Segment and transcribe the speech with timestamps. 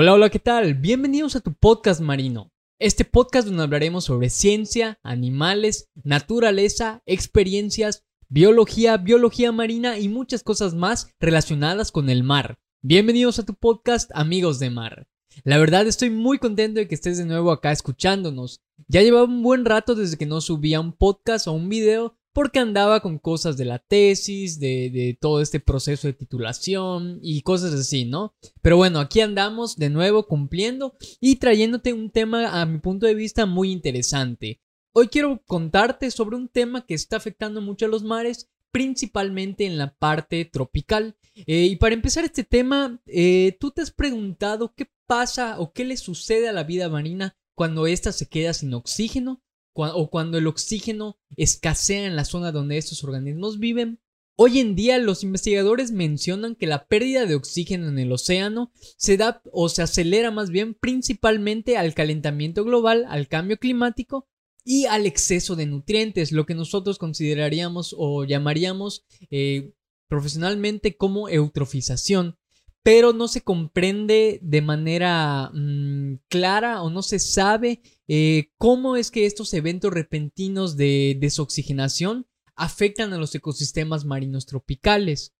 [0.00, 0.74] Hola, hola, ¿qué tal?
[0.74, 2.52] Bienvenidos a tu podcast marino.
[2.78, 10.74] Este podcast donde hablaremos sobre ciencia, animales, naturaleza, experiencias, biología, biología marina y muchas cosas
[10.74, 12.60] más relacionadas con el mar.
[12.80, 15.08] Bienvenidos a tu podcast Amigos de Mar.
[15.42, 18.62] La verdad estoy muy contento de que estés de nuevo acá escuchándonos.
[18.86, 22.60] Ya llevaba un buen rato desde que no subía un podcast o un video porque
[22.60, 28.04] andaba con cosas de la tesis, de, todo este proceso de titulación y cosas así,
[28.04, 28.32] ¿no?
[28.62, 33.16] Pero bueno, aquí andamos de nuevo cumpliendo y trayéndote un tema a mi punto de
[33.16, 34.60] vista muy interesante.
[34.92, 39.76] Hoy quiero contarte sobre un tema que está afectando mucho a los mares, principalmente en
[39.76, 41.16] la parte tropical.
[41.34, 45.84] Eh, y para empezar este tema, eh, ¿tú te has preguntado qué pasa o qué
[45.84, 49.42] le sucede a la vida marina cuando ésta se queda sin oxígeno?
[49.78, 54.00] O cuando el oxígeno escasea en la zona donde estos organismos viven.
[54.36, 59.16] Hoy en día los investigadores mencionan que la pérdida de oxígeno en el océano se
[59.16, 64.28] da o se acelera más bien principalmente al calentamiento global, al cambio climático
[64.64, 69.72] y al exceso de nutrientes, lo que nosotros consideraríamos o llamaríamos eh,
[70.08, 72.36] profesionalmente como eutrofización
[72.88, 79.10] pero no se comprende de manera mm, clara o no se sabe eh, cómo es
[79.10, 85.34] que estos eventos repentinos de desoxigenación afectan a los ecosistemas marinos tropicales.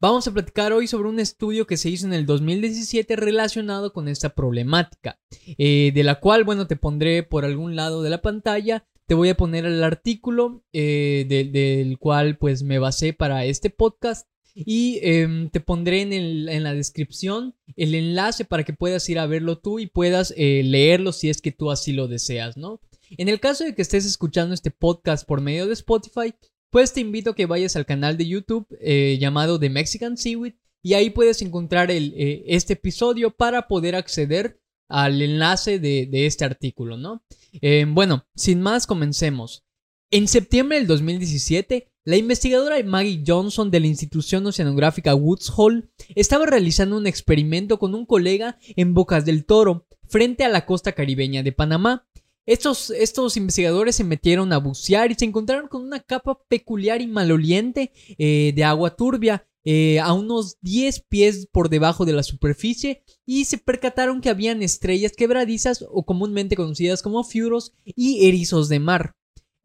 [0.00, 4.06] Vamos a platicar hoy sobre un estudio que se hizo en el 2017 relacionado con
[4.06, 5.18] esta problemática,
[5.56, 9.30] eh, de la cual, bueno, te pondré por algún lado de la pantalla, te voy
[9.30, 14.28] a poner el artículo eh, del cual pues me basé para este podcast
[14.66, 19.58] y em, te pondré en, la descripción el enlace para que puedas ir a verlo
[19.58, 22.80] tú y puedas eh, leerlo si es que tú así lo deseas, ¿no?
[23.10, 26.34] En el caso de que estés escuchando este podcast por medio de Spotify,
[26.70, 30.54] pues te invito a que vayas al canal de YouTube eh, llamado The Mexican Seaweed
[30.82, 36.26] y ahí puedes encontrar el, eh, este episodio para poder acceder al enlace de, de
[36.26, 37.22] este artículo, ¿no?
[37.52, 39.64] Em, bueno, sin más, comencemos.
[40.10, 46.46] En septiembre del 2017, la investigadora Maggie Johnson de la institución oceanográfica Woods Hole estaba
[46.46, 51.42] realizando un experimento con un colega en Bocas del Toro, frente a la costa caribeña
[51.42, 52.08] de Panamá.
[52.46, 57.06] Estos, estos investigadores se metieron a bucear y se encontraron con una capa peculiar y
[57.06, 63.02] maloliente eh, de agua turbia eh, a unos 10 pies por debajo de la superficie
[63.26, 68.80] y se percataron que habían estrellas quebradizas o comúnmente conocidas como furos y erizos de
[68.80, 69.14] mar.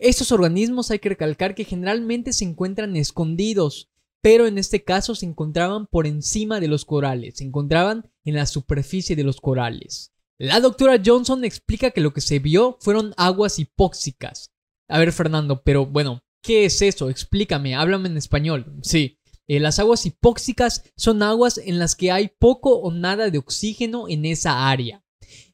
[0.03, 3.89] Estos organismos hay que recalcar que generalmente se encuentran escondidos,
[4.21, 8.45] pero en este caso se encontraban por encima de los corales, se encontraban en la
[8.45, 10.11] superficie de los corales.
[10.37, 14.51] La doctora Johnson explica que lo que se vio fueron aguas hipóxicas.
[14.89, 17.09] A ver, Fernando, pero bueno, ¿qué es eso?
[17.09, 18.75] Explícame, háblame en español.
[18.81, 23.37] Sí, eh, las aguas hipóxicas son aguas en las que hay poco o nada de
[23.37, 25.01] oxígeno en esa área.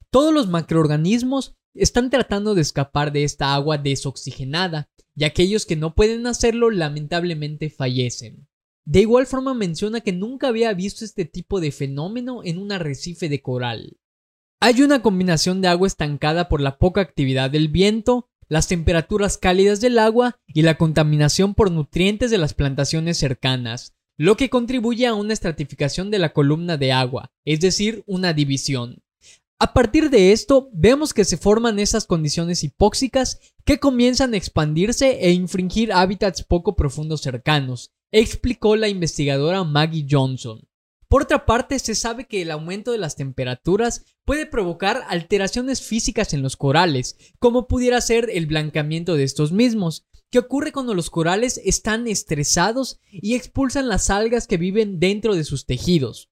[0.10, 5.96] Todos los macroorganismos están tratando de escapar de esta agua desoxigenada, y aquellos que no
[5.96, 8.48] pueden hacerlo lamentablemente fallecen.
[8.86, 13.30] De igual forma menciona que nunca había visto este tipo de fenómeno en un arrecife
[13.30, 13.98] de coral.
[14.62, 19.80] Hay una combinación de agua estancada por la poca actividad del viento, las temperaturas cálidas
[19.80, 25.14] del agua y la contaminación por nutrientes de las plantaciones cercanas, lo que contribuye a
[25.14, 29.04] una estratificación de la columna de agua, es decir, una división.
[29.62, 35.20] A partir de esto, vemos que se forman esas condiciones hipóxicas que comienzan a expandirse
[35.20, 40.62] e infringir hábitats poco profundos cercanos, explicó la investigadora Maggie Johnson.
[41.10, 46.34] Por otra parte, se sabe que el aumento de las temperaturas puede provocar alteraciones físicas
[46.34, 51.10] en los corales, como pudiera ser el blancamiento de estos mismos, que ocurre cuando los
[51.10, 56.30] corales están estresados y expulsan las algas que viven dentro de sus tejidos.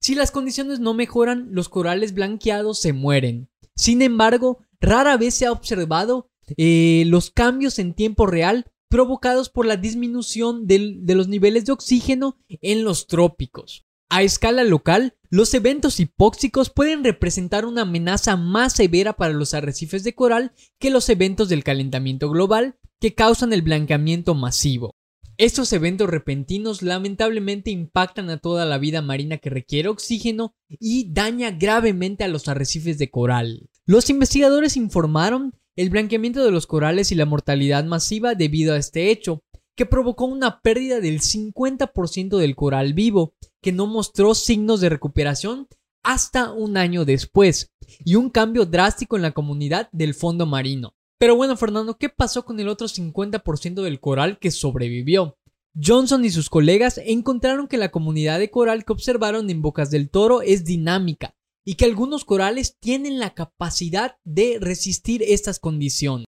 [0.00, 3.50] Si las condiciones no mejoran, los corales blanqueados se mueren.
[3.76, 9.66] Sin embargo, rara vez se ha observado eh, los cambios en tiempo real provocados por
[9.66, 13.86] la disminución de los niveles de oxígeno en los trópicos.
[14.08, 20.02] A escala local, los eventos hipóxicos pueden representar una amenaza más severa para los arrecifes
[20.02, 24.96] de coral que los eventos del calentamiento global que causan el blanqueamiento masivo.
[25.40, 31.50] Estos eventos repentinos lamentablemente impactan a toda la vida marina que requiere oxígeno y daña
[31.50, 33.70] gravemente a los arrecifes de coral.
[33.86, 39.10] Los investigadores informaron el blanqueamiento de los corales y la mortalidad masiva debido a este
[39.10, 39.42] hecho,
[39.76, 43.32] que provocó una pérdida del 50% del coral vivo,
[43.62, 45.68] que no mostró signos de recuperación
[46.02, 47.72] hasta un año después,
[48.04, 50.92] y un cambio drástico en la comunidad del fondo marino.
[51.20, 55.36] Pero bueno, Fernando, ¿qué pasó con el otro 50% del coral que sobrevivió?
[55.78, 60.08] Johnson y sus colegas encontraron que la comunidad de coral que observaron en Bocas del
[60.08, 66.24] Toro es dinámica y que algunos corales tienen la capacidad de resistir estas condiciones.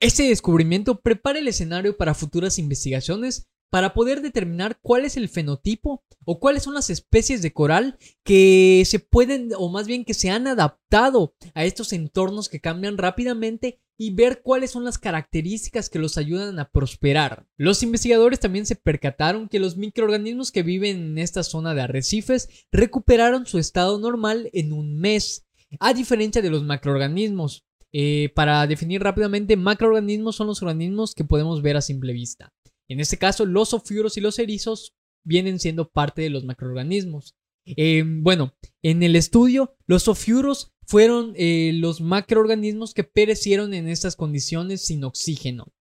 [0.00, 6.02] Este descubrimiento prepara el escenario para futuras investigaciones para poder determinar cuál es el fenotipo
[6.24, 10.30] o cuáles son las especies de coral que se pueden o más bien que se
[10.30, 15.98] han adaptado a estos entornos que cambian rápidamente y ver cuáles son las características que
[15.98, 17.46] los ayudan a prosperar.
[17.58, 22.48] Los investigadores también se percataron que los microorganismos que viven en esta zona de arrecifes
[22.72, 25.46] recuperaron su estado normal en un mes,
[25.80, 27.66] a diferencia de los macroorganismos.
[27.92, 32.54] Eh, para definir rápidamente, macroorganismos son los organismos que podemos ver a simple vista.
[32.90, 37.36] En este caso, los ofiuros y los erizos vienen siendo parte de los macroorganismos.
[37.64, 38.52] Em, bueno,
[38.82, 45.04] en el estudio, los ofiuros fueron eh, los macroorganismos que perecieron en estas condiciones sin
[45.04, 45.72] oxígeno.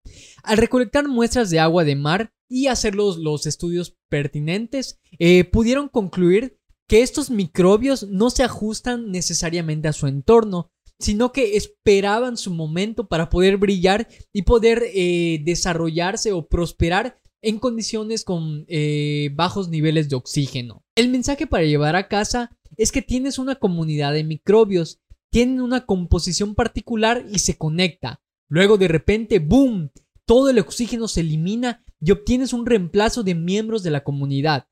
[0.44, 6.60] Al recolectar muestras de agua de mar y hacer los, estudios pertinentes, eh, pudieron concluir
[6.88, 13.08] que estos microbios no se ajustan necesariamente a su entorno, sino que esperaban su momento
[13.08, 20.10] para poder brillar y poder eh, desarrollarse o prosperar en condiciones con eh, bajos niveles
[20.10, 20.84] de oxígeno.
[20.96, 25.00] El mensaje para llevar a casa es que tienes una comunidad de microbios,
[25.32, 28.22] tienen una composición particular y se conecta.
[28.50, 29.92] Luego de repente, ¡boom!
[30.26, 34.68] Todo el oxígeno se elimina y obtienes un reemplazo de miembros de la comunidad.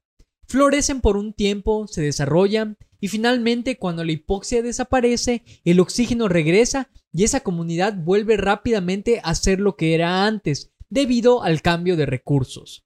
[0.47, 6.89] Florecen por un tiempo, se desarrollan y finalmente cuando la hipoxia desaparece, el oxígeno regresa
[7.13, 12.05] y esa comunidad vuelve rápidamente a ser lo que era antes, debido al cambio de
[12.05, 12.85] recursos.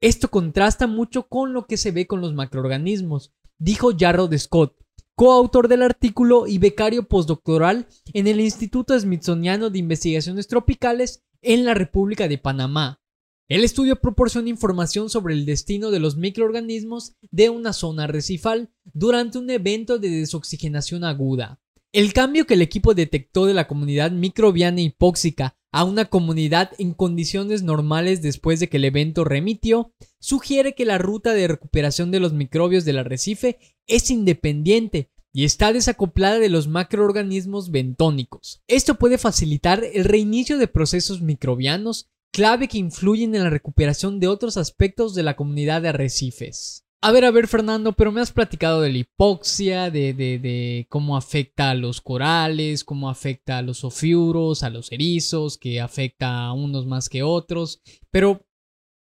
[0.00, 4.76] Esto contrasta mucho con lo que se ve con los macroorganismos, dijo Jarrod Scott,
[5.16, 11.74] coautor del artículo y becario postdoctoral en el Instituto Smithsoniano de Investigaciones Tropicales en la
[11.74, 13.00] República de Panamá.
[13.48, 19.38] El estudio proporciona información sobre el destino de los microorganismos de una zona recifal durante
[19.38, 21.60] un evento de desoxigenación aguda.
[21.92, 26.92] El cambio que el equipo detectó de la comunidad microbiana hipóxica a una comunidad en
[26.92, 32.20] condiciones normales después de que el evento remitió sugiere que la ruta de recuperación de
[32.20, 38.62] los microbios del arrecife es independiente y está desacoplada de los macroorganismos bentónicos.
[38.66, 44.28] Esto puede facilitar el reinicio de procesos microbianos clave que influyen en la recuperación de
[44.28, 46.84] otros aspectos de la comunidad de arrecifes.
[47.00, 51.16] A ver, a ver, Fernando, pero me has platicado de la hipoxia, de, de, cómo
[51.16, 56.52] afecta a los corales, cómo afecta a los ofiuros, a los erizos, que afecta a
[56.52, 57.80] unos más que otros.
[58.10, 58.44] Pero,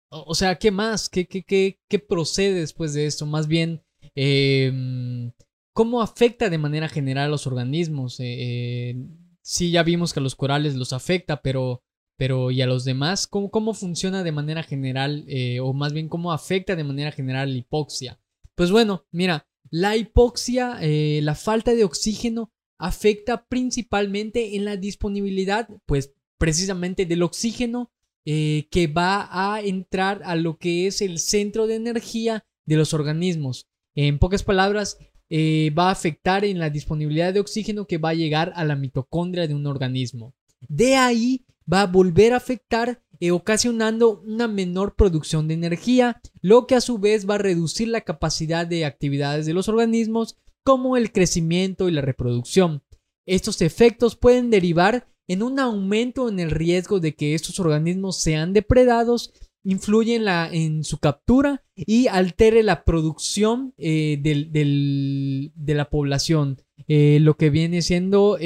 [0.10, 1.10] o, sea, ¿qué más?
[1.10, 3.26] ¿Qué, qué, qué, qué procede después de esto?
[3.26, 5.32] Más bien, em,
[5.74, 8.20] ¿cómo afecta de manera general a los organismos?
[8.20, 8.96] Eh, eh,
[9.42, 11.82] sí, ya vimos que a los corales los afecta, pero
[12.22, 13.26] pero ¿y a los demás?
[13.26, 17.52] ¿Cómo, cómo funciona de manera general eh, o más bien cómo afecta de manera general
[17.52, 18.20] la hipoxia?
[18.54, 25.68] Pues bueno, mira, la hipoxia, eh, la falta de oxígeno afecta principalmente en la disponibilidad,
[25.88, 27.92] pues precisamente del oxígeno
[28.26, 32.94] eh, que va a entrar a lo que es el centro de energía de los
[32.94, 33.68] organismos.
[33.96, 35.00] En pocas palabras,
[35.32, 39.48] va a afectar en la disponibilidad de oxígeno que va a llegar a la mitocondria
[39.48, 40.36] de un organismo.
[40.68, 46.66] De ahí va a volver a afectar eh, ocasionando una menor producción de energía, lo
[46.66, 50.98] que a su vez va a reducir la capacidad de actividades de los organismos como
[50.98, 52.82] el crecimiento y la reproducción.
[53.28, 58.54] Estos efectos pueden derivar en un aumento en el riesgo de que estos organismos sean
[58.54, 59.32] depredados,
[59.64, 66.60] influye en, en su captura y altere la producción eh, de la población.
[66.88, 68.40] Eh, lo que viene siendo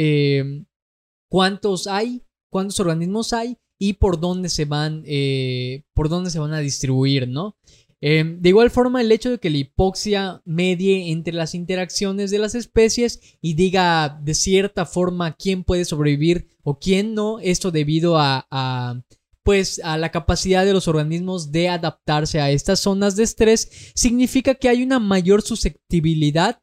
[1.29, 6.53] cuántos hay cuántos organismos hay y por dónde se van, eh, por dónde se van
[6.53, 7.57] a distribuir, ¿no?
[8.01, 12.39] Em, de igual forma, el hecho de que la hipoxia medie entre las interacciones de
[12.39, 18.17] las especies y diga de cierta forma quién puede sobrevivir o quién no, esto debido
[18.19, 19.03] a
[19.45, 24.55] pues a la capacidad de los organismos de adaptarse a estas zonas de estrés, significa
[24.55, 26.57] que hay una mayor susceptibilidad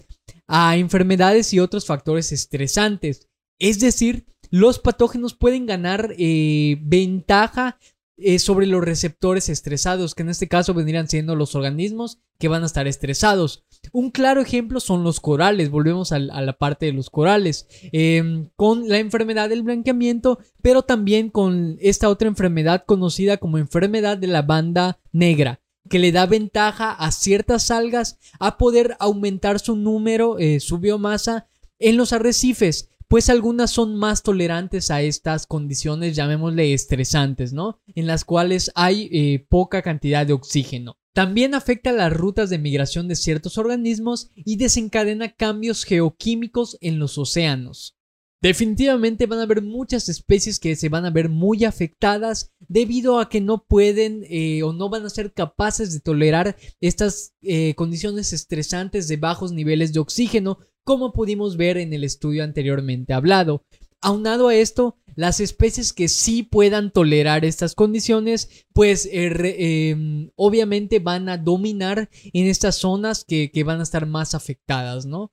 [0.48, 3.28] a enfermedades y otros factores estresantes.
[3.60, 7.78] Es decir, los patógenos pueden ganar eh, ventaja
[8.18, 12.62] eh, sobre los receptores estresados, que en este caso vendrían siendo los organismos que van
[12.62, 13.64] a estar estresados.
[13.92, 18.90] Un claro ejemplo son los corales, volvemos a, la parte de los corales, em, con
[18.90, 24.42] la enfermedad del blanqueamiento, pero también con esta otra enfermedad conocida como enfermedad de la
[24.42, 30.60] banda negra que le da ventaja a ciertas algas a poder aumentar su número, eh,
[30.60, 37.52] su biomasa en los arrecifes pues algunas son más tolerantes a estas condiciones, llamémosle estresantes,
[37.52, 37.78] ¿no?
[37.94, 40.96] En las cuales hay eh, poca cantidad de oxígeno.
[41.12, 47.18] También afecta las rutas de migración de ciertos organismos y desencadena cambios geoquímicos en los
[47.18, 47.98] océanos.
[48.40, 53.28] Definitivamente van a haber muchas especies que se van a ver muy afectadas debido a
[53.28, 58.32] que no pueden eh, o no van a ser capaces de tolerar estas eh, condiciones
[58.32, 63.64] estresantes de bajos niveles de oxígeno como pudimos ver en el estudio anteriormente hablado.
[64.00, 70.98] Aunado a esto, las especies que sí puedan tolerar estas condiciones, pues eh, em, obviamente
[70.98, 75.32] van a dominar en estas zonas que, que van a estar más afectadas, ¿no?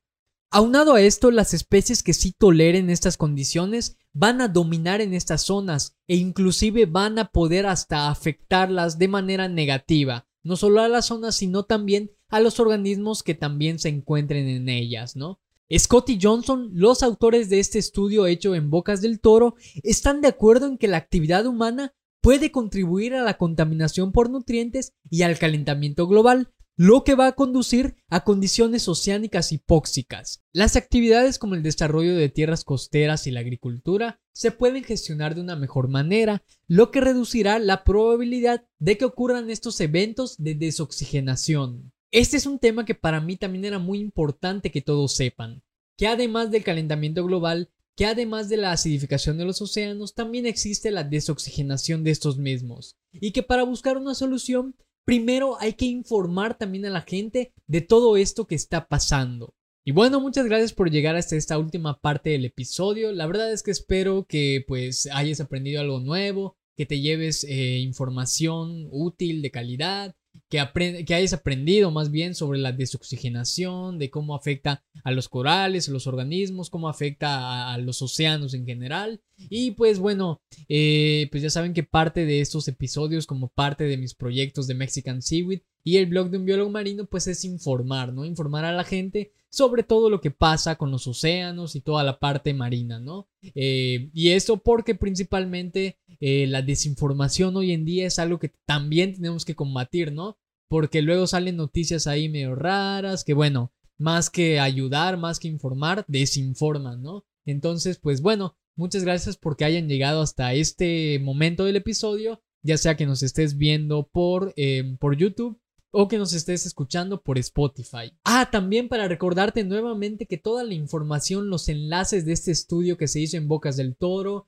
[0.52, 5.42] Aunado a esto, las especies que sí toleren estas condiciones van a dominar en estas
[5.42, 11.08] zonas e inclusive van a poder hasta afectarlas de manera negativa, no solo a las
[11.08, 15.40] zonas, sino también a los organismos que también se encuentren en ellas, ¿no?
[15.78, 20.28] Scott y Johnson, los autores de este estudio hecho en Bocas del Toro, están de
[20.28, 25.38] acuerdo en que la actividad humana puede contribuir a la contaminación por nutrientes y al
[25.38, 30.46] calentamiento global, lo que va a conducir a condiciones oceánicas hipóxicas.
[30.54, 35.42] Las actividades como el desarrollo de tierras costeras y la agricultura se pueden gestionar de
[35.42, 41.92] una mejor manera, lo que reducirá la probabilidad de que ocurran estos eventos de desoxigenación.
[42.12, 45.62] Este es un tema que para mí también era muy importante que todos sepan,
[45.98, 50.92] que además del calentamiento global, que además de la acidificación de los océanos, también existe
[50.92, 54.76] la desoxigenación de estos mismos, y que para buscar una solución
[55.10, 59.56] primero hay que informar también a la gente de todo esto que está pasando.
[59.84, 63.12] Y bueno, muchas gracias por llegar hasta esta última parte del episodio.
[63.12, 67.80] La verdad es que espero que pues hayas aprendido algo nuevo, que te lleves eh,
[67.80, 70.16] información útil, de calidad
[70.48, 75.92] que, hayas aprendido más bien sobre la desoxigenación, de cómo afecta a los corales, a
[75.92, 79.22] los organismos, cómo afecta a, los océanos en general.
[79.50, 83.98] Y pues bueno, eh, pues ya saben que parte de estos episodios, como parte de
[83.98, 88.14] mis proyectos de Mexican Seaweed y el blog de un biólogo marino, pues es informar,
[88.14, 88.26] ¿no?
[88.26, 92.20] Informar a la gente sobre todo lo que pasa con los océanos y toda la
[92.20, 93.28] parte marina, ¿no?
[93.56, 99.14] Eh, y eso porque principalmente eh, la desinformación hoy en día es algo que también
[99.14, 100.38] tenemos que combatir, ¿no?
[100.68, 106.06] Porque luego salen noticias ahí medio raras que, bueno, más que ayudar, más que informar,
[106.08, 107.26] desinforman, ¿no?
[107.46, 112.96] Entonces, pues bueno, muchas gracias porque hayan llegado hasta este momento del episodio, ya sea
[112.96, 115.60] que nos estés viendo por, eh, por YouTube
[115.92, 118.14] o que nos estés escuchando por Spotify.
[118.24, 123.08] Ah, también para recordarte nuevamente que toda la información, los enlaces de este estudio que
[123.08, 124.48] se hizo en Bocas del Toro,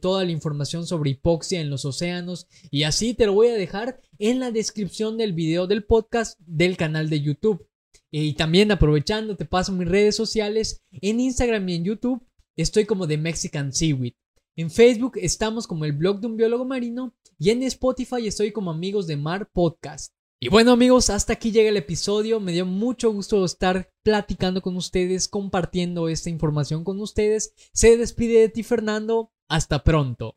[0.00, 4.00] toda la información sobre hipoxia en los océanos y así te lo voy a dejar
[4.18, 7.66] en la descripción del video del podcast del canal de YouTube.
[8.10, 12.24] y también aprovechando, te paso mis redes sociales en Instagram y en YouTube.
[12.56, 14.12] Estoy como de Mexican Seaweed.
[14.56, 18.70] En Facebook estamos como el blog de un biólogo marino y en Spotify estoy como
[18.70, 20.14] Amigos de Mar Podcast.
[20.38, 22.38] Y bueno amigos, hasta aquí llega el episodio.
[22.38, 27.54] Me dio mucho gusto estar platicando con ustedes, compartiendo esta información con ustedes.
[27.72, 29.33] Se despide de ti Fernando.
[29.48, 30.36] Hasta pronto.